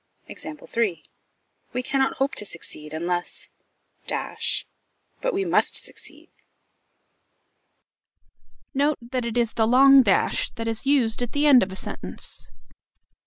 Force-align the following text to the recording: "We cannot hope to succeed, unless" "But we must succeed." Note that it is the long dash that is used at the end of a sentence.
"We 1.73 1.83
cannot 1.83 2.13
hope 2.17 2.33
to 2.33 2.43
succeed, 2.43 2.91
unless" 2.91 3.49
"But 5.21 5.31
we 5.31 5.45
must 5.45 5.75
succeed." 5.75 6.31
Note 8.73 8.97
that 8.99 9.25
it 9.25 9.37
is 9.37 9.53
the 9.53 9.67
long 9.67 10.01
dash 10.01 10.49
that 10.55 10.67
is 10.67 10.87
used 10.87 11.21
at 11.21 11.33
the 11.33 11.45
end 11.45 11.61
of 11.61 11.71
a 11.71 11.75
sentence. 11.75 12.49